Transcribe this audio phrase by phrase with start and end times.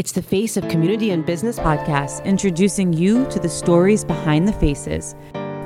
[0.00, 4.52] It's the Face of Community and Business podcast, introducing you to the stories behind the
[4.54, 5.14] faces,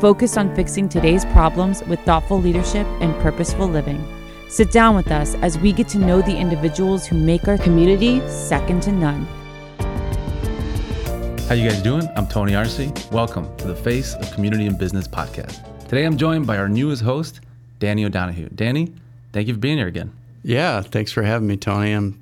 [0.01, 4.05] focused on fixing today's problems with thoughtful leadership and purposeful living.
[4.49, 8.19] Sit down with us as we get to know the individuals who make our community
[8.29, 9.25] second to none.
[11.49, 12.09] How you guys doing?
[12.17, 12.91] I'm Tony Arce.
[13.13, 15.61] Welcome to the Face of Community and Business podcast.
[15.87, 17.41] Today I'm joined by our newest host,
[17.79, 18.49] Danny O'Donoghue.
[18.53, 18.93] Danny,
[19.33, 20.13] thank you for being here again.
[20.43, 21.93] Yeah, thanks for having me, Tony.
[21.93, 22.21] I'm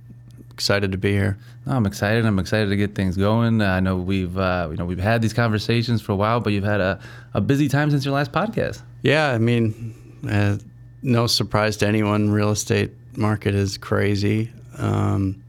[0.52, 1.38] excited to be here.
[1.66, 2.24] I'm excited.
[2.24, 3.60] I'm excited to get things going.
[3.60, 6.52] Uh, I know we've uh, you know we've had these conversations for a while, but
[6.52, 7.00] you've had a,
[7.34, 8.82] a busy time since your last podcast.
[9.02, 9.94] Yeah, I mean,
[10.28, 10.58] uh,
[11.02, 12.30] no surprise to anyone.
[12.30, 15.42] Real estate market is crazy, um,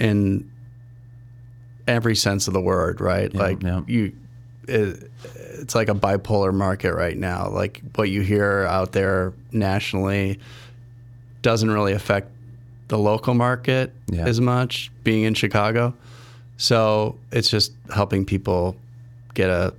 [0.00, 0.50] in
[1.86, 3.32] every sense of the word, right?
[3.32, 3.82] Yeah, like yeah.
[3.86, 4.16] you,
[4.68, 5.10] it,
[5.54, 7.48] it's like a bipolar market right now.
[7.48, 10.40] Like what you hear out there nationally
[11.42, 12.30] doesn't really affect
[12.88, 14.26] the local market Yeah.
[14.26, 14.90] as much.
[15.04, 15.94] Being in Chicago,
[16.56, 18.76] so it's just helping people
[19.34, 19.72] get a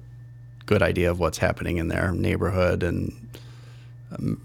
[0.65, 3.11] good idea of what's happening in their neighborhood and
[4.17, 4.39] um,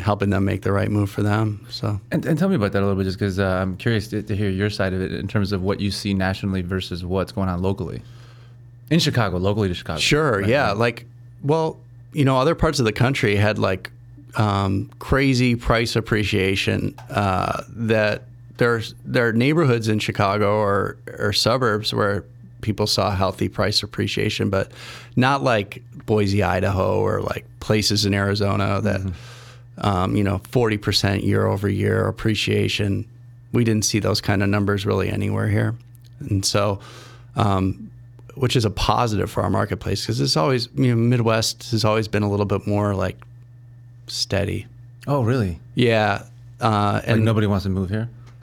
[0.00, 1.66] helping them make the right move for them.
[1.70, 4.08] So And, and tell me about that a little bit, just because uh, I'm curious
[4.08, 7.04] to, to hear your side of it in terms of what you see nationally versus
[7.04, 8.02] what's going on locally
[8.90, 9.98] in Chicago, locally to Chicago.
[10.00, 10.68] Sure, Right, yeah.
[10.68, 10.76] right.
[10.76, 11.06] Like,
[11.42, 11.78] well,
[12.12, 13.90] you know, other parts of the country had like
[14.36, 18.24] um, crazy price appreciation uh, that
[18.56, 22.24] there's there are neighborhoods in Chicago or or suburbs where
[22.60, 24.70] people saw healthy price appreciation, but
[25.16, 29.00] not like Boise, Idaho, or like places in Arizona that
[29.78, 33.08] um, you know forty percent year over year appreciation.
[33.52, 35.74] We didn't see those kind of numbers really anywhere here,
[36.20, 36.80] and so.
[37.36, 37.90] Um,
[38.34, 42.08] which is a positive for our marketplace because it's always you know Midwest has always
[42.08, 43.18] been a little bit more like
[44.10, 44.66] steady.
[45.06, 45.60] Oh, really?
[45.74, 46.24] Yeah,
[46.60, 48.08] uh, Like and nobody wants to move here?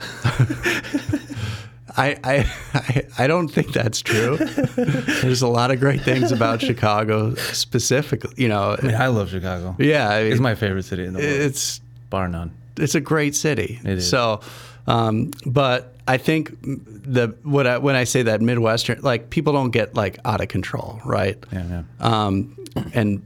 [1.96, 4.36] I, I I I don't think that's true.
[4.76, 8.32] There's a lot of great things about Chicago specifically.
[8.36, 9.74] You know, I mean, I love Chicago.
[9.78, 11.80] yeah, I mean, It's my favorite city in the world, it's
[12.10, 12.52] bar none.
[12.78, 13.80] it's a great city.
[13.84, 14.08] It is.
[14.08, 14.40] So,
[14.86, 19.70] um, but I think the what I, when I say that Midwestern, like people don't
[19.70, 21.36] get like out of control, right?
[21.52, 21.82] Yeah, yeah.
[22.00, 22.56] um,
[22.94, 23.22] and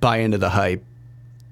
[0.00, 0.82] buy into the hype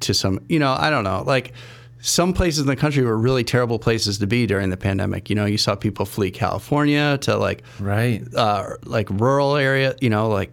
[0.01, 1.53] to some, you know, I don't know, like
[2.01, 5.31] some places in the country were really terrible places to be during the pandemic.
[5.31, 8.23] You know, you saw people flee California to like, Right.
[8.35, 10.51] uh, like rural area, you know, like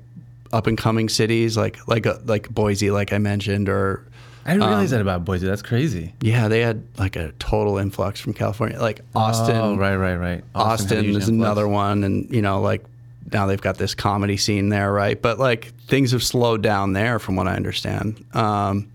[0.54, 4.06] up and coming cities, like like uh, like Boise, like I mentioned, or
[4.46, 5.46] I didn't Um, realize that about Boise.
[5.48, 6.14] That's crazy.
[6.22, 9.56] yeah, they had like a total influx from California, like Austin.
[9.56, 10.44] Oh, right, right, right.
[10.44, 11.28] had a Austin is influx.
[11.30, 12.84] another one, and you know, like
[13.32, 15.22] now they've got this comedy scene there, right?
[15.22, 18.91] But like things have slowed down there, from what I understand, um,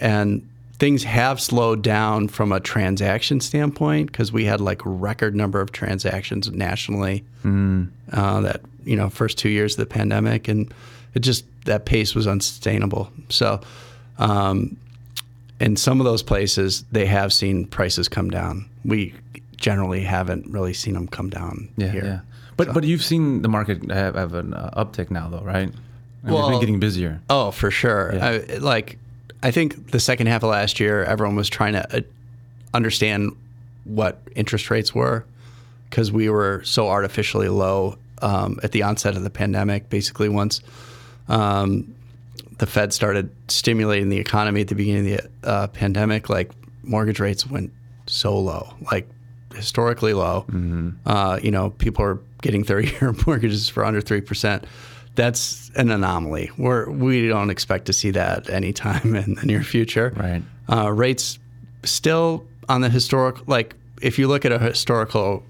[0.00, 0.48] and
[0.78, 5.60] things have slowed down from a transaction standpoint because we had like a record number
[5.60, 10.72] of transactions nationally uh, that you know first two years of the pandemic, and
[11.14, 13.10] it just that pace was unsustainable.
[13.28, 13.60] So.
[14.18, 14.76] Um,
[15.60, 18.68] in some of those places, they have seen prices come down.
[18.84, 19.12] We
[19.56, 22.04] generally haven't really seen them come down Yeah, here.
[22.04, 22.20] yeah.
[22.56, 25.56] But but you've seen the market have, have an uh, uptick now, though, right?
[25.56, 25.72] I mean,
[26.22, 27.20] it's Well- been getting busier.
[27.28, 28.12] Oh, for sure.
[28.14, 28.26] Yeah.
[28.54, 28.98] I, like,
[29.42, 32.00] I think the second half of last year, everyone was trying to uh,
[32.74, 33.36] understand
[33.84, 35.24] what interest rates were
[35.88, 39.88] because we were so artificially low um, at the onset of the pandemic.
[39.88, 40.60] Basically, once
[41.28, 41.94] um,
[42.58, 46.50] the Fed started stimulating the economy at the beginning of the uh, pandemic, like
[46.82, 47.72] mortgage rates went
[48.06, 49.08] so low, like
[49.54, 50.44] historically low.
[51.06, 54.64] Uh, you know, people are getting 30-year mortgages for under three percent.
[55.18, 56.52] That's an anomaly.
[56.56, 60.12] We're we don't expect to see that anytime in the near future.
[60.16, 60.42] Right.
[60.72, 61.40] Uh, rates
[61.82, 65.42] still on the historic, like if you look at a historical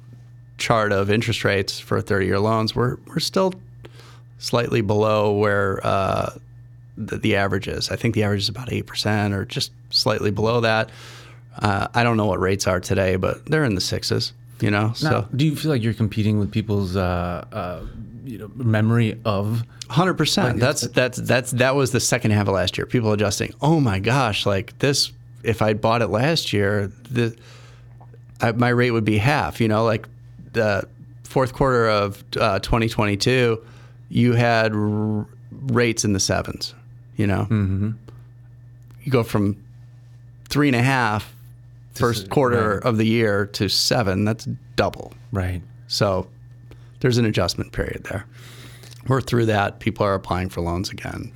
[0.56, 3.52] chart of interest rates for 30-year loans, we're we're still
[4.38, 6.30] slightly below where uh,
[6.96, 7.90] the, the average is.
[7.90, 10.88] I think the average is about eight percent, or just slightly below that.
[11.58, 14.32] Uh, I don't know what rates are today, but they're in the sixes.
[14.60, 17.82] You know, Now, so do you feel like you're competing with people's uh, uh,
[18.28, 19.64] you know memory of?
[19.88, 20.48] hundred percent.
[20.48, 22.86] Like, That's that's that's that was the second half of last year.
[22.86, 23.54] People adjusting.
[23.60, 25.12] Oh my gosh, like this.
[25.42, 27.36] If I bought it last year, the
[28.40, 29.60] I, my rate would be half.
[29.60, 30.08] You know, like
[30.52, 30.86] the
[31.24, 33.64] fourth quarter of uh, 2022,
[34.08, 36.74] you had r- rates in the sevens.
[37.16, 37.92] You know, mm-hmm.
[39.02, 39.62] you go from
[40.48, 41.34] three and a half
[41.94, 42.84] first quarter right.
[42.84, 44.24] of the year to seven.
[44.24, 44.46] That's
[44.76, 45.12] double.
[45.32, 45.62] Right.
[45.88, 46.28] So
[47.00, 48.26] there's an adjustment period there.
[49.06, 49.80] We're through that.
[49.80, 51.32] People are applying for loans again.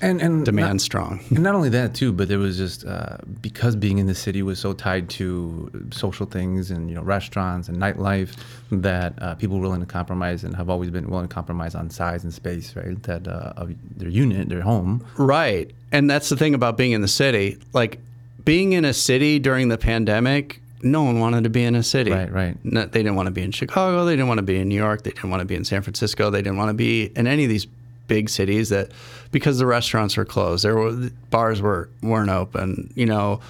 [0.00, 1.20] and and demand strong.
[1.30, 4.42] And not only that too, but there was just uh, because being in the city
[4.42, 8.36] was so tied to social things and you know restaurants and nightlife
[8.70, 11.88] that uh, people were willing to compromise and have always been willing to compromise on
[11.90, 13.00] size and space, right?
[13.04, 15.06] That uh, of their unit, their home.
[15.16, 17.58] Right, and that's the thing about being in the city.
[17.72, 18.00] Like
[18.44, 22.10] being in a city during the pandemic, no one wanted to be in a city.
[22.10, 22.56] Right, right.
[22.64, 24.04] No, they didn't want to be in Chicago.
[24.04, 25.02] They didn't want to be in New York.
[25.02, 26.30] They didn't want to be in San Francisco.
[26.30, 27.66] They didn't want to be in any of these
[28.06, 28.90] big cities that
[29.32, 32.92] because the restaurants were closed, there were bars were weren't open.
[32.94, 33.40] You know,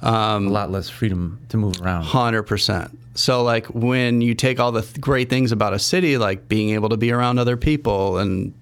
[0.00, 2.04] a lot less freedom to move around.
[2.04, 2.96] hundred percent.
[3.14, 6.70] So like when you take all the th- great things about a city, like being
[6.70, 8.52] able to be around other people and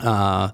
[0.00, 0.50] uh,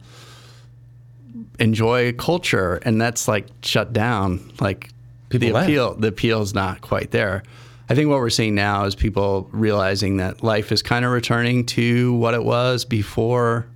[1.59, 4.53] enjoy culture, and that's like shut down.
[4.61, 4.91] Like
[5.29, 7.43] People the appeal, the appeal is not quite there.
[7.91, 11.65] I think what we're seeing now is people realizing that life is kind of returning
[11.67, 13.67] to what it was before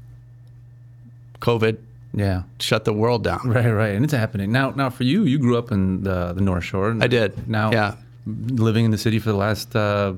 [1.40, 1.78] COVID
[2.14, 2.42] Yeah.
[2.58, 3.40] shut the world down.
[3.44, 4.70] Right, right, and it's happening now.
[4.70, 6.94] Now, for you, you grew up in the the North Shore.
[7.00, 7.48] I did.
[7.48, 7.94] Now, Yeah.
[8.26, 10.12] living in the city for the last uh,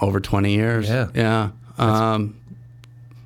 [0.00, 0.88] Over 20 years.
[0.88, 1.08] Yeah.
[1.14, 1.50] Yeah.
[1.78, 2.34] Um,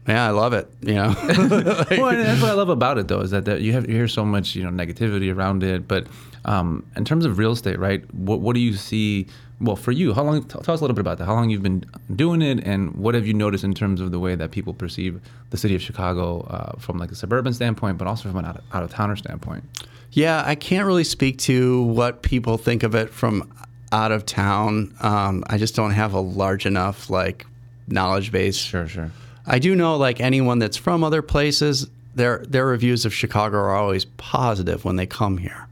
[0.08, 0.69] yeah, I love it.
[0.82, 3.88] You know, well, that's what I love about it, though, is that, that you have
[3.88, 5.87] you hear so much you know negativity around it.
[5.87, 6.08] But
[6.44, 8.02] um, in terms of real estate, right?
[8.14, 9.26] What what do you see?
[9.60, 10.42] Well, for you, how long?
[10.44, 11.26] Tell, tell us a little bit about that.
[11.26, 11.84] How long you've been
[12.14, 15.20] doing it, and what have you noticed in terms of the way that people perceive
[15.50, 18.56] the city of Chicago uh, from like a suburban standpoint, but also from an out
[18.56, 19.64] of, out of towner standpoint?
[20.12, 23.52] Yeah, I can't really speak to what people think of it from
[23.93, 24.94] out of town.
[25.00, 27.46] Um, I just don't have a large enough like
[27.86, 28.56] knowledge base.
[28.56, 29.10] Sure, sure.
[29.46, 33.76] I do know like anyone that's from other places, their their reviews of Chicago are
[33.76, 35.66] always positive when they come here.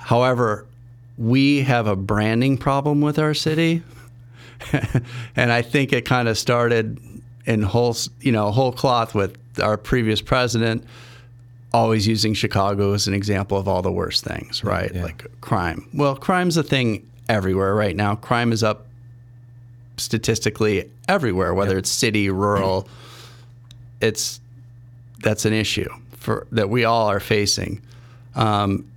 [0.00, 0.66] However,
[1.16, 3.82] we have a branding problem with our city,
[5.36, 6.98] and I think it kind of started
[7.46, 10.84] in whole you know whole cloth with our previous president
[11.72, 14.92] always using Chicago as an example of all the worst things, right?
[14.94, 15.04] yeah.
[15.04, 15.88] Like crime.
[15.94, 18.16] Well, crime's a thing everywhere right now.
[18.16, 18.86] Crime is up
[19.96, 22.88] statistically everywhere, whether it's city, rural.
[24.00, 24.40] It's
[25.22, 27.82] that's an issue for that we all are facing.
[28.34, 28.90] Um,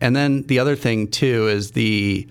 [0.00, 2.26] and then the other thing too is the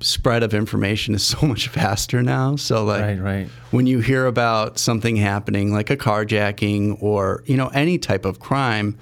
[0.00, 2.56] spread of information is so much faster now.
[2.56, 3.48] So like Right, right.
[3.70, 8.38] when you hear about something happening like a carjacking or you know any type of
[8.40, 8.98] crime,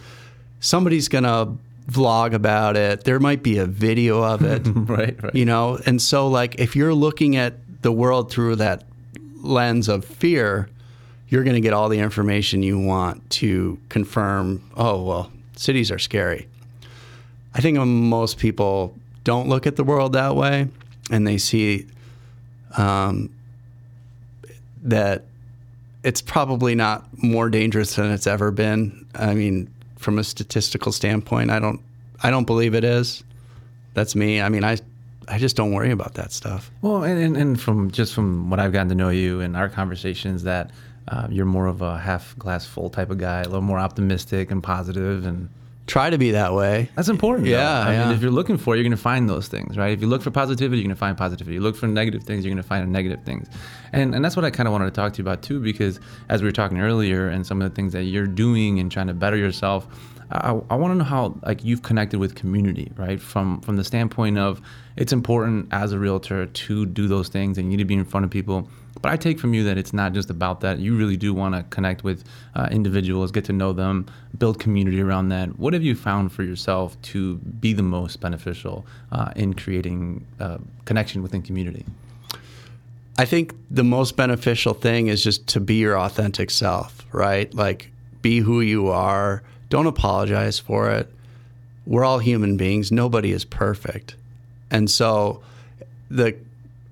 [0.61, 1.57] somebody's gonna
[1.91, 3.05] vlog about it.
[3.05, 5.35] There might be a video of it Right, right.
[5.35, 8.85] you know and so like if you're looking at the world through that
[9.43, 10.69] lens of fear
[11.29, 15.99] you're going to get all the information you want to confirm oh well cities are
[15.99, 16.49] scary
[17.55, 20.69] i think most people don't look at the world that way
[21.11, 21.87] and they see
[22.77, 23.31] um,
[24.83, 25.25] that
[26.03, 31.51] it's probably not more dangerous than it's ever been i mean from a statistical standpoint
[31.51, 31.81] i don't
[32.23, 33.25] i don't believe it is
[33.95, 34.43] that's me.
[34.43, 34.77] I mean, I
[35.27, 36.71] I just don't worry about that stuff.
[36.83, 40.43] Well, and, and, from just from what I've gotten to know you and our conversations,
[40.43, 40.71] that
[41.09, 44.51] uh, you're more of a half glass full type of guy, a little more optimistic
[44.51, 45.49] and positive, and
[45.87, 46.89] Try to be that way.
[46.95, 47.45] that's important.
[47.45, 47.53] though.
[47.53, 48.07] Yeah, I yeah.
[48.07, 49.93] mean, if you're looking for, it, you're going to find those things, right?
[49.93, 51.55] If you look for positivity, you're going to find positivity.
[51.55, 53.49] You look for negative things, you're going to find negative things,
[53.93, 56.01] and and that's what I kind of wanted to talk to you about too, because
[56.31, 59.09] as we were talking earlier, and some of the things that you're doing and trying
[59.09, 59.87] to better yourself.
[60.31, 63.21] I, I want to know how like you've connected with community, right?
[63.21, 64.63] From from the standpoint of
[64.97, 68.07] it's important as a realtor to do those things and you need to be in
[68.07, 68.69] front of people.
[69.03, 70.79] But I take from you that it's not just about that.
[70.79, 72.25] You really do want to connect with
[72.55, 74.07] uh, individuals, get to know them,
[74.39, 75.59] build community around that.
[75.59, 80.59] What have you found for yourself to be the most beneficial uh, in creating uh,
[80.85, 81.85] connection within community?
[83.19, 87.53] I think the most beneficial thing is just to be your authentic self, right?
[87.55, 87.91] Like
[88.23, 89.43] be who you are.
[89.69, 91.13] Don't apologize for it.
[91.87, 92.91] We're all human beings.
[92.91, 94.17] Nobody is perfect.
[94.71, 95.43] And so
[96.11, 96.35] the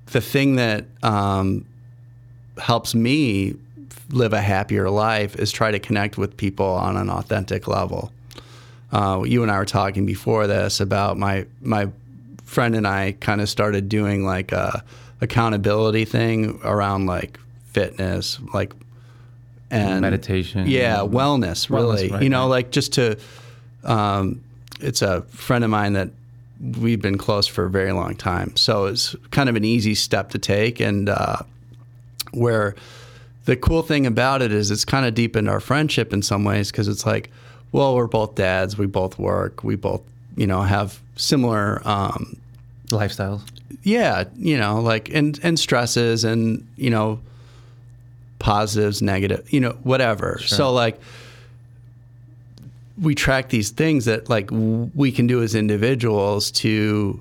[0.06, 1.64] the thing that um,
[2.59, 3.54] helps me
[4.11, 8.12] live a happier life is try to connect with people on an authentic level.
[8.92, 11.88] Uh, you and I were talking before this about my my
[12.44, 14.85] friend and I kind of started doing like a
[15.23, 17.38] accountability thing around like
[17.73, 18.75] fitness, like
[19.71, 20.66] and Meditation.
[20.68, 22.11] Yeah, wellness, really.
[22.11, 22.50] right, you know, right.
[22.50, 23.18] like just to.
[23.85, 24.42] Um,
[24.80, 26.11] it's a friend of mine that
[26.78, 30.30] we've been close for a very long time, so it's kind of an easy step
[30.30, 31.38] to take, and uh,
[32.32, 32.74] where
[33.44, 36.70] the cool thing about it is it's kind of deepened our friendship in some ways
[36.70, 37.30] because it's like,
[37.72, 40.02] well, we're both dads, we both work, we both,
[40.36, 42.36] you know, have similar, um,
[42.88, 43.42] Lifestyles.
[43.82, 47.20] yeah, you know, like and and stresses and you know,
[48.38, 50.38] positives, negative, you know, whatever.
[50.44, 51.00] So like,
[53.00, 57.18] we track these things that like w- we can do as individuals to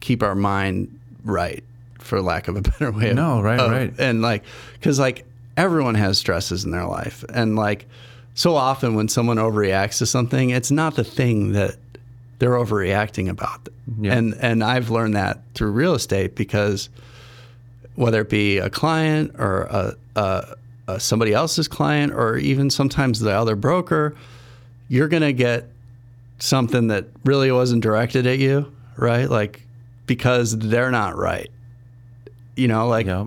[0.00, 1.64] keep our mind right,
[2.04, 3.10] for lack of a better way.
[3.10, 3.92] of- No, right, of- right.
[3.98, 4.44] And like,
[4.74, 5.24] because like
[5.56, 7.86] everyone has stresses in their life, and like
[8.34, 11.76] so often when someone overreacts to something, it's not the thing that
[12.40, 13.68] they're overreacting about.
[14.00, 14.14] Yeah.
[14.16, 16.88] And and I've learned that through real estate because
[17.94, 20.56] whether it be a client or a, a,
[20.88, 24.16] a somebody else's client or even sometimes the other broker,
[24.88, 25.68] you're going to get
[26.40, 29.30] something that really wasn't directed at you, right?
[29.30, 29.62] Like
[30.06, 31.50] because they're not right.
[32.56, 33.26] You know, like Yeah.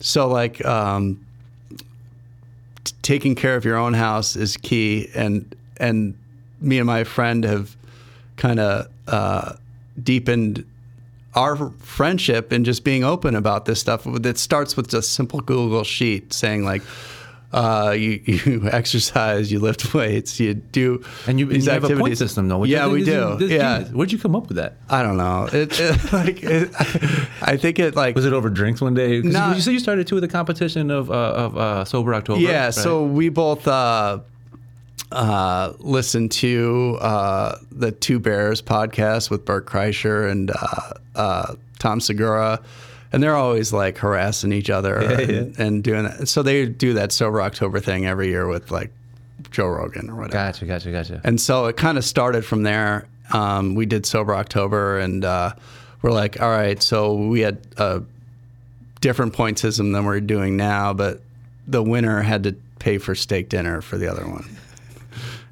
[0.00, 1.24] so like um,
[2.84, 6.16] t- taking care of your own house is key, and and
[6.60, 7.76] me and my friend have
[8.36, 9.54] kind of uh,
[10.02, 10.64] deepened
[11.34, 14.04] our friendship and just being open about this stuff.
[14.04, 16.82] That starts with just simple Google sheet saying like.
[17.52, 21.84] Uh, you, you exercise, you lift weights, you do And you, and these you have
[21.84, 22.64] a point system though.
[22.64, 23.36] yeah, we do.
[23.38, 23.94] is yeah, genius.
[23.94, 24.74] Where'd you come up with that?
[24.90, 25.48] I don't know.
[25.52, 26.70] It, it like it,
[27.42, 29.20] I think it like Was it over drinks one day?
[29.20, 32.14] Not- you, you said you started too with a competition of uh, of uh, sober
[32.14, 32.40] October.
[32.40, 32.74] Yeah, right?
[32.74, 34.18] so we both uh,
[35.12, 42.00] uh, listened to uh, the Two Bears podcast with Bert Kreischer and uh, uh, Tom
[42.00, 42.60] Segura.
[43.12, 46.28] And they're always like harassing each other and, and doing that.
[46.28, 48.92] So they do that Sober October thing every year with like
[49.50, 50.32] Joe Rogan or whatever.
[50.32, 51.20] gotcha, gotcha, gotcha.
[51.24, 53.06] And so it kind of started from there.
[53.32, 55.52] Um, we did Sober October, and uh,
[56.02, 58.02] we're like, all right, so we had a
[59.00, 61.20] different point system than we're doing now, but
[61.66, 64.44] the winner had to pay for steak dinner for the other one.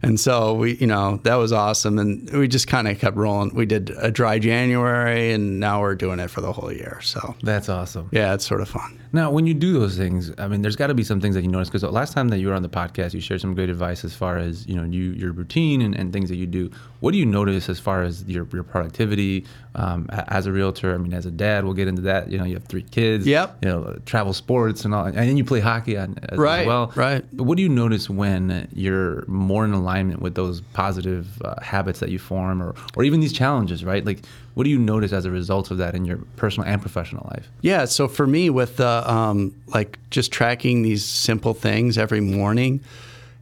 [0.05, 1.99] And so we, you know, that was awesome.
[1.99, 3.55] And we just kind of kept rolling.
[3.55, 7.01] We did a dry January, and now we're doing it for the whole year.
[7.03, 8.09] So, That's awesome.
[8.13, 9.01] yeah, it's sort of fun.
[9.15, 11.43] Now, when you do those things, I mean, there's got to be some things that
[11.43, 13.55] you notice because the last time that you were on the podcast, you shared some
[13.55, 16.47] great advice as far as you know you your routine and, and things that you
[16.47, 16.69] do.
[16.99, 20.93] What do you notice as far as your, your productivity um, as a realtor?
[20.93, 22.29] I mean, as a dad, we'll get into that.
[22.29, 23.25] You know, you have three kids.
[23.25, 23.59] Yep.
[23.63, 26.67] You know, travel sports and all, and then you play hockey on, as, Right, as
[26.67, 26.91] well.
[26.97, 27.25] right.
[27.33, 32.01] But what do you notice when you're more in alignment with those positive uh, habits
[32.01, 34.05] that you form, or or even these challenges, right?
[34.05, 34.23] Like,
[34.55, 37.51] what do you notice as a result of that in your personal and professional life?
[37.61, 37.85] Yeah.
[37.85, 42.81] So for me, with the um, like just tracking these simple things every morning,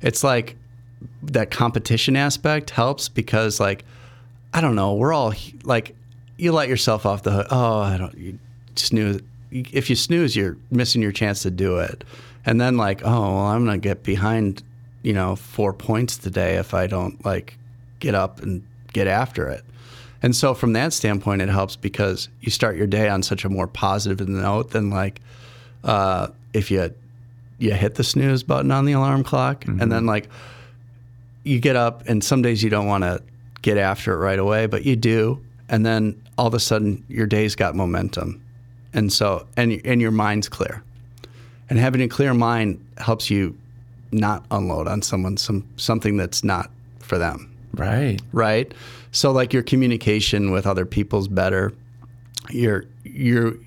[0.00, 0.56] it's like
[1.22, 3.84] that competition aspect helps because like
[4.54, 5.94] I don't know, we're all like
[6.38, 7.46] you let yourself off the hook.
[7.50, 8.38] Oh, I don't you
[8.76, 9.20] snooze.
[9.50, 12.04] If you snooze, you're missing your chance to do it.
[12.46, 14.62] And then like, oh, well, I'm gonna get behind,
[15.02, 17.58] you know, four points today if I don't like
[18.00, 19.62] get up and get after it.
[20.22, 23.48] And so from that standpoint, it helps because you start your day on such a
[23.48, 25.20] more positive note than like
[25.84, 26.94] uh, if you
[27.58, 29.64] you hit the snooze button on the alarm clock.
[29.80, 30.28] And then like
[31.44, 33.22] you get up and some days you don't want to
[33.62, 37.26] get after it right away, but you do, and then all of a sudden your
[37.26, 38.42] day's got momentum,
[38.92, 40.82] and so and and your mind's clear,
[41.70, 43.56] and having a clear mind helps you
[44.10, 48.20] not unload on someone some something that's not for them Right.
[48.32, 48.72] right?
[49.12, 51.72] So like your communication with other people's better.
[52.50, 53.64] You're you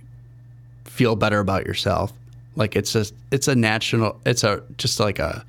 [0.86, 2.14] feel better about yourself.
[2.56, 5.46] Like it's just it's a natural it's a just like a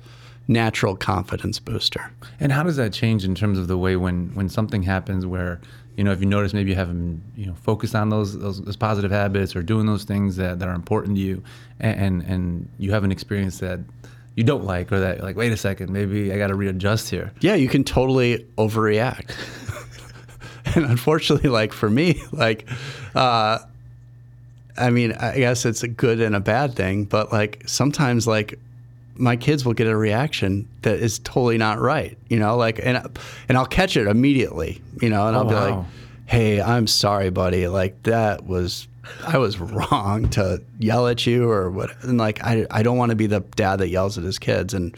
[0.47, 2.11] natural confidence booster.
[2.39, 5.59] And how does that change in terms of the way when when something happens where
[5.95, 8.75] you know if you notice maybe you haven't you know focused on those those, those
[8.77, 11.43] positive habits or doing those things that, that are important to you
[11.79, 13.79] and, and and you haven't experienced that
[14.37, 17.33] you don't like or that like wait a second maybe I got to readjust here.
[17.41, 19.35] Yeah, you can totally overreact.
[20.75, 22.69] and unfortunately, like for me, like,
[23.15, 23.59] uh,
[24.77, 28.59] I mean, I guess it's a good and a bad thing, but like sometimes, like,
[29.15, 33.01] my kids will get a reaction that is totally not right, you know, like, and
[33.49, 35.77] and I'll catch it immediately, you know, and Oh, I'll be wow.
[35.79, 35.85] like,
[36.27, 37.67] "Hey, I'm sorry, buddy.
[37.67, 38.87] Like that was."
[39.25, 43.09] I was wrong to yell at you or what and like I, I don't want
[43.11, 44.95] to be the dad that yells at his kids and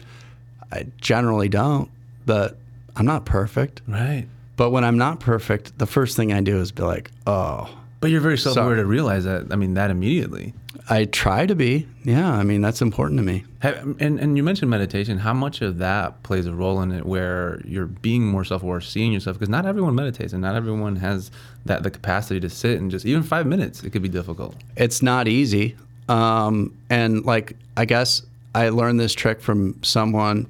[0.72, 1.90] I generally don't,
[2.26, 2.56] but
[2.96, 3.82] I'm not perfect.
[3.88, 4.26] Right.
[4.56, 8.10] But when I'm not perfect, the first thing I do is be like, oh, But
[8.10, 8.76] you're very self-aware Sorry.
[8.80, 9.48] to realize that.
[9.50, 10.54] I mean that immediately.
[10.88, 11.86] I try to be.
[12.02, 13.44] Yeah, I mean, that's important to me.
[13.62, 15.18] And and you mentioned meditation.
[15.18, 19.12] How much of that plays a role in it, where you're being more self-aware, seeing
[19.12, 19.38] yourself?
[19.38, 21.30] Because not everyone meditates, and not everyone has
[21.66, 23.84] that the capacity to sit and just even five minutes.
[23.84, 24.56] It could be difficult.
[24.76, 25.76] It's not easy.
[26.08, 28.22] Um, and like, I guess
[28.54, 30.46] I learned this trick from someone,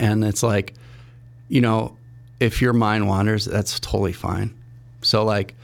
[0.00, 0.74] and it's like,
[1.48, 1.96] you know,
[2.40, 4.52] if your mind wanders, that's totally fine.
[5.02, 5.54] So, like,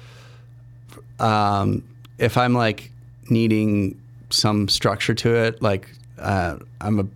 [1.19, 1.83] um,
[2.19, 2.91] if I'm like
[3.31, 7.07] needing some structure to it, like uh, I'm a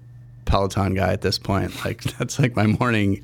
[0.45, 1.85] Peloton guy at this point.
[1.85, 3.23] Like that's like my morning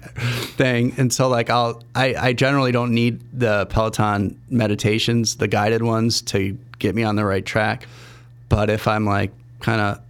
[0.56, 0.94] thing.
[0.96, 6.22] And so like I'll I, I generally don't need the Peloton meditations, the guided ones,
[6.22, 7.86] to get me on the right track.
[8.48, 10.00] But if I'm like kind of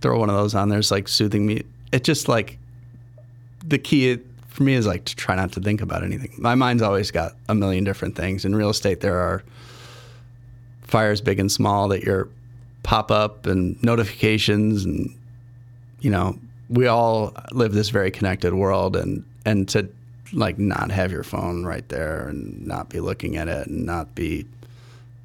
[0.00, 1.62] throw one of those on, there's like soothing me.
[1.92, 2.58] It just like
[3.66, 4.18] the key
[4.48, 6.32] for me is like to try not to think about anything.
[6.38, 8.44] My mind's always got a million different things.
[8.44, 9.42] In real estate, there are
[10.94, 12.28] fires big and small that you're
[12.84, 15.12] pop up and notifications and
[16.00, 19.88] you know we all live this very connected world and and to
[20.32, 24.14] like not have your phone right there and not be looking at it and not
[24.14, 24.46] be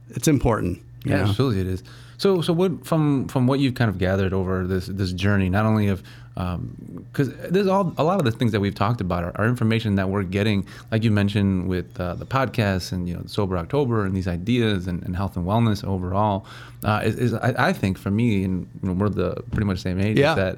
[0.09, 1.29] it's important you Yeah, know?
[1.29, 1.83] absolutely, it is.
[2.17, 5.65] So, so what from from what you've kind of gathered over this this journey, not
[5.65, 6.01] only of
[6.39, 9.95] because there's all a lot of the things that we've talked about are, are information
[9.95, 14.05] that we're getting, like you mentioned with uh, the podcasts and you know sober October
[14.05, 16.45] and these ideas and, and health and wellness overall.
[16.83, 19.77] Uh, is, is I, I think for me, and you know, we're the pretty much
[19.77, 20.31] the same age, Yeah.
[20.31, 20.57] is that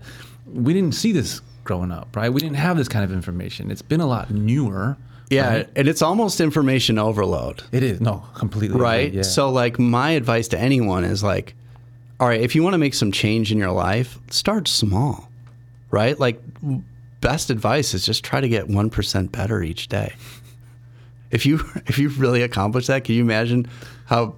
[0.54, 2.32] we didn't see this growing up, right?
[2.32, 3.72] We didn't have this kind of information.
[3.72, 4.98] It's been a lot newer.
[5.32, 5.70] yeah right?
[5.76, 9.14] and it's almost information overload it is no completely right?
[9.14, 9.22] Yeah.
[9.24, 11.56] So, like, my advice to anyone is like,
[12.20, 15.30] all right, if you want to make some change in your life, start small,
[15.92, 16.20] right?
[16.20, 16.42] Like,
[17.22, 20.14] best advice is just try to get one percent better each day.
[21.30, 23.68] If you if you really accomplish that, can you imagine
[24.06, 24.36] how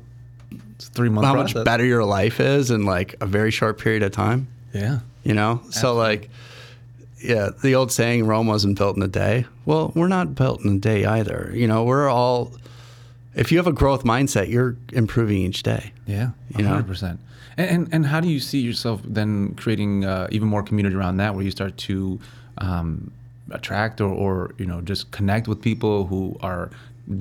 [0.75, 1.27] it's three months.
[1.27, 4.48] how much better your life is in like a very short period of time?
[4.74, 5.00] Yeah.
[5.24, 6.29] You know, so like,
[7.24, 10.75] yeah, the old saying, "Rome wasn't built in a day." Well, we're not built in
[10.75, 11.50] a day either.
[11.53, 12.51] You know, we're all.
[13.33, 15.93] If you have a growth mindset, you're improving each day.
[16.05, 16.83] Yeah, You know?
[17.57, 21.36] And and how do you see yourself then creating uh, even more community around that,
[21.36, 22.19] where you start to
[22.57, 23.12] um,
[23.51, 26.69] attract or, or you know just connect with people who are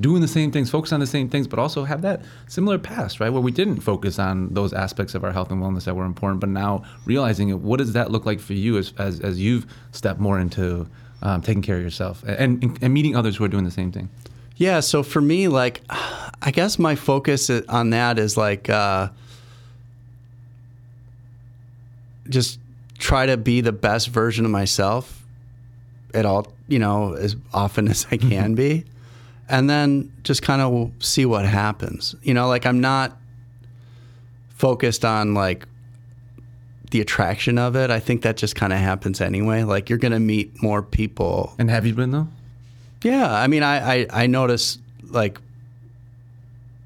[0.00, 3.18] doing the same things, focus on the same things, but also have that similar past,
[3.18, 3.30] right?
[3.30, 6.40] Where we didn't focus on those aspects of our health and wellness that were important,
[6.40, 9.66] but now realizing it, what does that look like for you as as, as you've
[9.92, 10.88] stepped more into
[11.22, 13.92] um, taking care of yourself and, and and meeting others who are doing the same
[13.92, 14.08] thing?
[14.56, 14.80] Yeah.
[14.80, 19.08] So for me, like, I guess my focus on that is like, uh,
[22.28, 22.58] just
[22.98, 25.24] try to be the best version of myself
[26.14, 28.84] at all, you know, as often as I can be.
[29.48, 32.14] And then just kind of see what happens.
[32.22, 33.16] You know, like I'm not
[34.54, 35.66] focused on like
[36.90, 37.90] the attraction of it.
[37.90, 39.62] I think that just kind of happens anyway.
[39.64, 42.28] Like you're going to meet more people And have you been though?
[43.02, 45.40] yeah, I mean, I, I, I notice like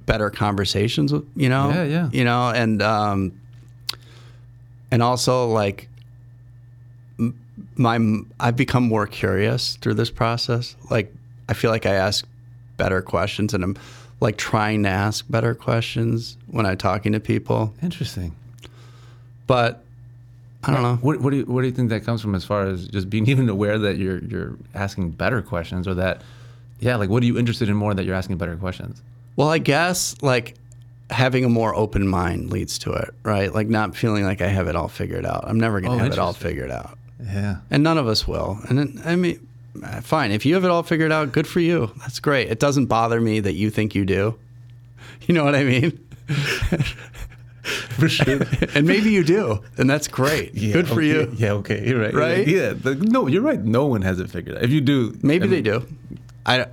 [0.07, 2.09] better conversations, with- you know, Yeah, yeah.
[2.13, 3.39] you know, and um,
[4.91, 5.89] and also like
[7.77, 10.77] my I've become more curious through this process.
[10.91, 11.13] Like
[11.49, 12.27] I feel like I ask
[12.77, 13.77] better questions, and I'm
[14.21, 17.75] like trying to ask better questions when I'm talking to people.
[17.83, 18.35] Interesting.
[19.47, 19.85] But
[20.65, 20.97] I don't know.
[20.97, 23.09] What, what do you what do you think that comes from as far as just
[23.09, 26.23] being even aware that you're you're asking better questions or that
[26.81, 29.03] yeah like what are you interested in more that you're asking better questions?
[29.37, 30.55] Well, I guess like
[31.11, 33.53] having a more open mind leads to it, right?
[33.55, 35.45] Like not feeling like I have it all figured out.
[35.47, 36.99] I'm never going to Oh, have it all figured out.
[37.23, 37.59] Yeah.
[37.71, 38.59] And none of us will.
[38.69, 39.47] And then, I mean,
[40.03, 40.33] fine.
[40.33, 41.93] If you have it all figured out, good for you.
[42.01, 42.51] That's great.
[42.51, 44.39] It doesn't bother me that you think you do.
[45.27, 45.99] You know what I mean?
[47.97, 48.41] For sure.
[48.75, 49.63] and maybe you do.
[49.77, 50.55] And that's great.
[50.55, 51.07] good for okay.
[51.07, 51.33] you.
[51.37, 52.15] Yeah, okay, you're right.
[52.15, 52.47] Right?
[52.47, 52.75] Yeah.
[52.75, 53.59] the- no, you're right.
[53.61, 54.63] No one has it figured out.
[54.63, 55.87] If you do, Maybe I they mean, do.
[56.45, 56.67] I,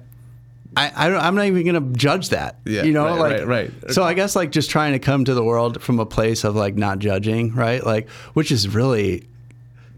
[0.75, 2.57] I, I don't, I'm not even going to judge that.
[2.65, 3.91] Yeah, you know, right, like, right, right.
[3.91, 6.55] So I guess like just trying to come to the world from a place of
[6.55, 7.83] like not judging, right?
[7.86, 9.27] Like, which is really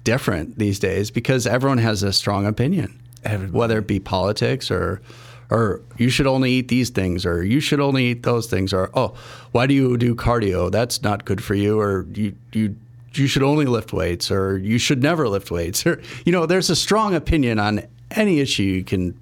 [0.04, 3.58] different these days because everyone has a strong opinion, Everybody.
[3.58, 5.02] whether it be politics or,
[5.50, 8.90] or you should only eat these things or you should only eat those things or
[8.94, 9.16] oh,
[9.52, 10.72] why do you do cardio?
[10.72, 12.76] That's not good for you or you you
[13.14, 16.70] you should only lift weights or you should never lift weights or you know, there's
[16.70, 19.18] a strong opinion on any issue you can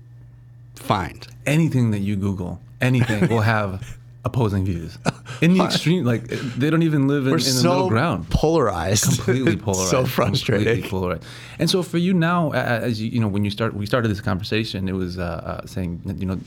[0.76, 1.28] find.
[1.46, 4.98] anything that you Google, anything will have opposing views.
[5.42, 8.30] In the extreme, like they don't even live in, We're in the so middle ground.
[8.30, 9.04] polarized.
[9.04, 9.92] completely polarized.
[9.92, 10.66] so frustrating.
[10.68, 11.24] Completely polarized.
[11.60, 14.22] And so for you now, as you, you know, when you start, we started this
[14.22, 14.88] conversation.
[14.88, 16.40] It was uh, uh, saying, you know,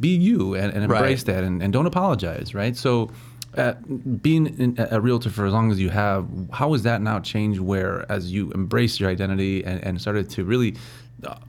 [0.00, 1.34] be you and, and embrace Right.
[1.34, 2.76] that, and, and don't apologize, right?
[2.76, 3.10] So.
[3.56, 3.74] Uh,
[4.20, 7.60] being in, a realtor for as long as you have, how has that now changed?
[7.60, 10.74] Where as you embrace your identity and, and started to really,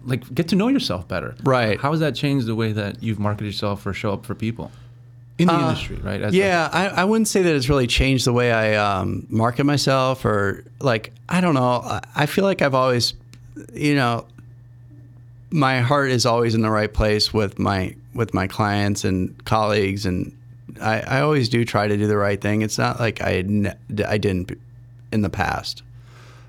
[0.06, 1.80] like, get to know yourself better, Right.
[1.80, 4.71] How has that changed the way that you've marketed yourself or show up for people
[5.38, 6.21] in the industry, right?
[6.21, 9.28] As Uh, yeah, I, I wouldn't say that it's really changed the way I um,
[9.30, 11.82] market myself or like I don't know.
[11.84, 13.13] I, I feel like I've always,
[13.73, 14.25] you know,
[15.51, 20.06] my heart is always in the right place with my with my clients and colleagues,
[20.06, 20.36] and
[20.82, 22.62] I, I always do try to do the right thing.
[22.62, 23.75] It's not like I ne-
[24.08, 24.51] I didn't
[25.12, 25.84] in the past.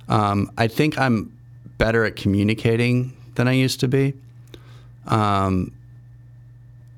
[0.08, 1.35] Um, I think I'm
[1.78, 4.14] better at communicating than I used to be.
[5.06, 5.72] Um,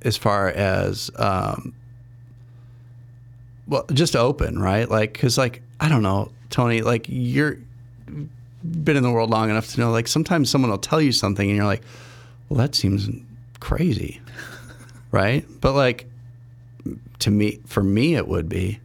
[0.03, 1.75] as far as um,
[3.67, 4.88] well, just open, right?
[4.88, 7.59] Like, because like I don't know, Tony, like you're
[8.64, 11.49] been in the world long enough to know, like sometimes someone will tell you something
[11.49, 11.83] and you're like,
[12.49, 13.09] well, that seems
[13.61, 14.21] crazy,
[15.12, 15.45] right?
[15.61, 16.07] But like
[17.21, 18.81] to me, for me, it would be,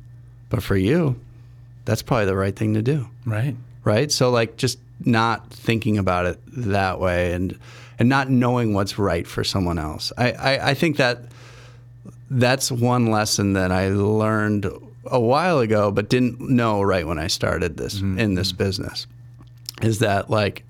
[0.49, 1.19] but for you,
[1.85, 3.55] that's probably the right thing to do, Right.
[3.83, 4.11] right?
[4.11, 7.57] So like just not thinking about it that way and
[7.99, 10.11] and not knowing what's right for someone else.
[10.17, 11.19] I, I, I think that
[12.29, 14.65] that's one lesson that I learned
[15.05, 19.05] a while ago, but didn't know right when I started this in this business.
[19.81, 20.63] Is that like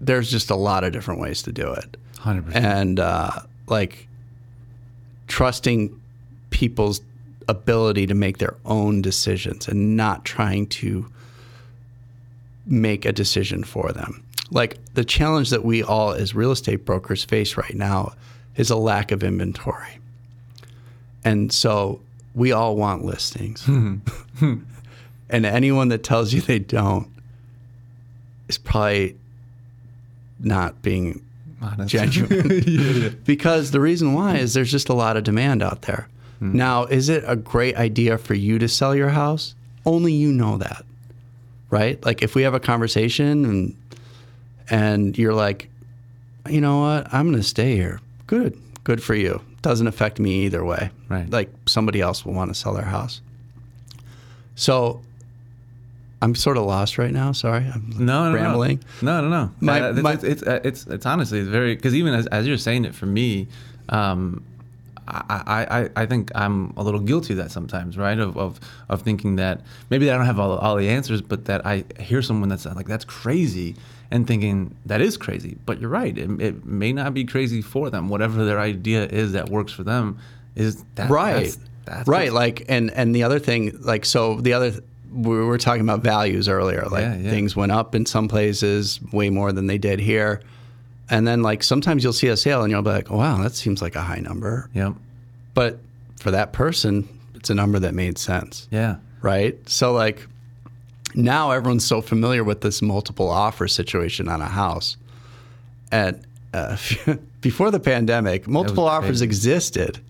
[0.00, 2.54] there's just a lot of different ways to do it, 100%.
[2.54, 3.30] and uh,
[3.66, 4.08] like
[5.26, 5.98] trusting
[6.50, 7.00] people's
[7.48, 11.06] ability to make their own decisions and not trying to
[12.66, 14.24] make a decision for them.
[14.50, 18.12] Like the challenge that we all as real estate brokers face right now
[18.56, 19.98] is a lack of inventory.
[21.24, 22.00] And so
[22.34, 23.64] we all want listings.
[23.64, 23.96] Hmm.
[24.38, 24.60] Hmm.
[25.30, 27.06] and anyone that tells you they don't
[28.48, 29.16] is probably
[30.40, 31.22] not being
[31.60, 31.90] Honest.
[31.90, 33.20] genuine.
[33.24, 36.08] Because the reason why is there's just a lot of demand out there.
[36.40, 36.56] Hmm.
[36.56, 39.54] Now, is it a great idea for you to sell your house?
[39.86, 40.84] Only you know that.
[41.72, 42.04] Right?
[42.04, 43.76] Like if we have a conversation and
[44.70, 45.68] and you're like,
[46.48, 47.12] "You know what?
[47.12, 48.56] I'm going to stay here." Good.
[48.84, 49.40] Good for you.
[49.62, 50.90] Doesn't affect me either way.
[51.08, 51.28] Right.
[51.30, 53.20] Like somebody else will want to sell their house.
[54.54, 55.00] So
[56.20, 57.32] I'm sort of lost right now.
[57.32, 57.64] Sorry.
[57.72, 58.80] I'm No, no, rambling.
[59.00, 59.50] No, no, no.
[59.60, 62.46] My- Uh, it's, my- it's, it's, it's it's honestly it's very because even as, as
[62.46, 63.48] you're saying it for me,
[63.88, 64.44] um,
[65.12, 68.18] I, I, I- think I'm a little guilty of that sometimes, right?
[68.18, 71.64] Of, of of thinking that maybe I don't have all, all the answers, but that
[71.66, 73.76] I hear someone that's like that's crazy,
[74.10, 75.56] and thinking that is crazy.
[75.66, 78.08] But you're right; it, it may not be crazy for them.
[78.08, 80.18] Whatever their idea is that works for them
[80.54, 84.52] is that right That's, that's right like and and the other thing like so the
[84.52, 84.72] other
[85.10, 87.30] we were talking about values earlier like Yeah, yeah.
[87.30, 90.42] things went up in some places way more than they did here
[91.12, 93.80] and then like sometimes you'll see a sale and you'll be like wow that seems
[93.80, 94.94] like a high number Yep.
[95.54, 95.78] but
[96.18, 98.96] for that person it's a number that made sense Yeah.
[99.20, 100.26] right so like
[101.14, 104.96] now everyone's so familiar with this multiple offer situation on a house
[105.90, 106.20] and
[106.54, 106.76] uh,
[107.40, 109.24] before the pandemic multiple offers crazy.
[109.24, 110.00] existed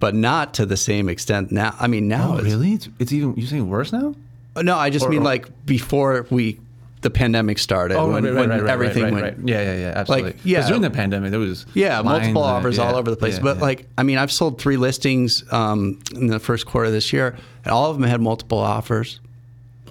[0.00, 2.72] but not to the same extent now i mean now Oh, it's really?
[2.74, 4.14] It's, it's even you saying worse now?
[4.62, 6.60] no i just Or- mean like before we
[7.04, 9.46] the pandemic started Oh, when, right, right, when right, everything went.
[9.46, 10.30] Yeah, yeah, yeah, absolutely.
[10.32, 10.66] Like, yeah.
[10.66, 13.36] during the pandemic, there was Yeah, multiple offers all yeah, over the place.
[13.36, 13.62] yeah, but yeah.
[13.62, 17.36] like, I mean, I've sold three listings um, in the first quarter of this year,
[17.64, 19.20] and all of them had multiple offers.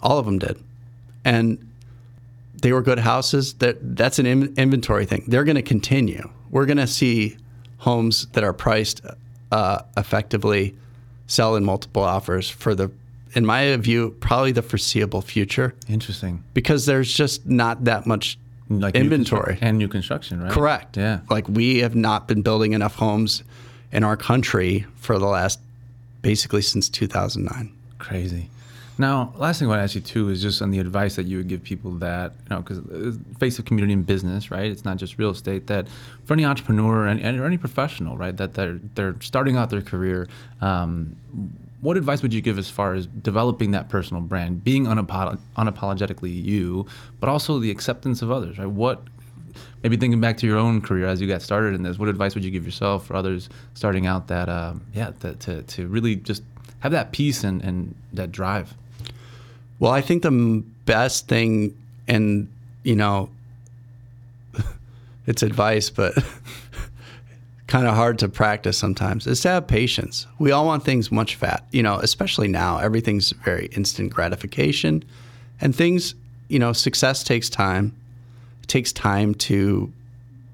[0.02, 0.58] All of them did,
[1.24, 1.66] and
[2.62, 3.54] they were good houses.
[3.56, 5.24] That that's an in- inventory thing.
[5.28, 6.30] They're going to continue.
[6.50, 7.38] We're going to see
[7.78, 9.02] homes that are priced
[9.52, 10.76] uh, effectively
[11.28, 12.92] sell in multiple offers for the,
[13.36, 18.38] in my view, probably the foreseeable future, interesting, because there's just not that much
[18.70, 19.56] like new inventory.
[19.56, 20.52] constru- and new construction, right?
[20.52, 20.98] Correct.
[20.98, 21.20] Yeah.
[21.30, 23.44] Like we have not been building enough homes
[23.92, 25.60] in our country for the last
[26.22, 27.72] basically since 2009.
[28.00, 28.50] Crazy.
[28.98, 31.26] Now, last thing I want to ask you too is just on the advice that
[31.26, 34.70] you would give people that you know, because face of community and business, right?
[34.70, 35.66] It's not just real estate.
[35.68, 35.88] That
[36.26, 38.38] for any entrepreneur and, and or any professional, right?
[38.38, 40.28] That they're they're starting out their career.
[40.62, 41.16] Um,
[41.84, 46.44] what advice would you give as far as developing that personal brand, being unapolo- unapologetically
[46.44, 46.86] you,
[47.20, 48.70] but also the acceptance of others, right?
[48.70, 49.04] What
[49.84, 52.36] maybe thinking back to your own career as you got started in this, what advice
[52.36, 56.16] would you give yourself or others starting out that, um, yeah, that, to, to really
[56.16, 56.42] just
[56.80, 58.74] have that peace and, and that drive?
[59.80, 62.48] Well, I think the best thing, and
[62.84, 63.30] you know,
[65.28, 66.14] it's advice, but
[67.74, 70.28] kind of hard to practice sometimes, is to have patience.
[70.38, 72.78] We all want things much fat, you know, especially now.
[72.78, 75.04] Everything's very instant gratification,
[75.60, 76.14] and things,
[76.50, 77.96] you know, success takes time.
[78.62, 79.92] It takes time to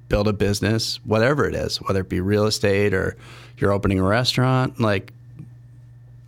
[0.08, 3.18] build a business, whatever it is, whether it be real estate or
[3.58, 5.12] you're opening a restaurant, like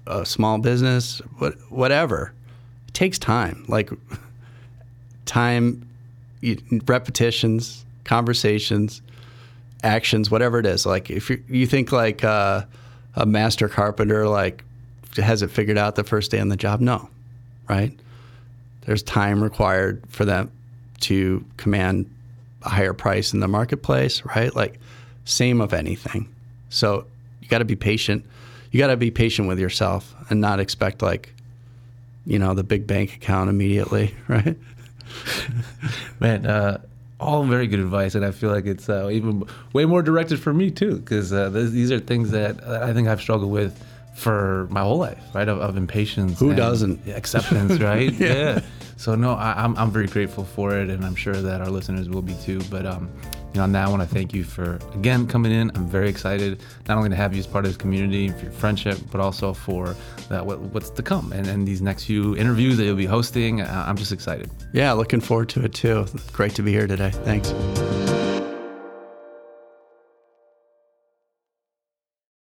[0.08, 2.34] a small business, what, whatever.
[2.89, 3.91] It takes time, like
[5.25, 5.88] time,
[6.86, 9.01] repetitions, conversations,
[9.84, 10.86] actions, whatever it is.
[10.86, 12.63] Like if you you think like uh,
[13.15, 14.63] a master carpenter, like
[15.17, 16.80] has it figured out the first day on the job?
[16.80, 17.10] No,
[17.70, 17.98] right?
[18.82, 20.52] There's time required for them
[21.02, 22.10] to command
[22.63, 24.56] a higher price in the marketplace, right?
[24.56, 24.80] Like
[25.26, 26.34] same of anything.
[26.70, 27.06] So
[27.41, 28.26] you got to be patient.
[28.72, 31.34] You got to be patient with yourself and not expect like,
[32.26, 34.58] you know, the big bank account immediately, right?
[36.20, 36.82] Man, uh,
[37.21, 40.53] all very good advice, and I feel like it's uh, even way more directed for
[40.53, 43.81] me too, because uh, these are things that I think I've struggled with
[44.13, 45.47] for my whole life, right?
[45.47, 46.39] Of, of impatience.
[46.39, 47.07] Who doesn't?
[47.07, 48.12] Acceptance, right?
[48.13, 48.34] yeah.
[48.34, 48.62] yeah.
[48.97, 51.69] So no, I, am I'm, I'm very grateful for it, and I'm sure that our
[51.69, 52.62] listeners will be too.
[52.69, 53.10] But um,
[53.53, 55.71] you know, on that, I want to thank you for again coming in.
[55.75, 58.51] I'm very excited not only to have you as part of this community, for your
[58.51, 59.87] friendship, but also for
[60.29, 63.61] what, what's to come and, and these next few interviews that you'll be hosting.
[63.61, 64.49] I'm just excited.
[64.71, 66.05] Yeah, looking forward to it too.
[66.31, 67.11] Great to be here today.
[67.11, 67.53] Thanks.